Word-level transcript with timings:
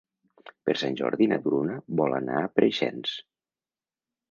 Per 0.69 0.73
Sant 0.83 0.97
Jordi 1.01 1.27
na 1.35 1.39
Bruna 1.43 1.77
vol 2.01 2.17
anar 2.21 2.41
a 2.41 2.51
Preixens. 2.57 3.15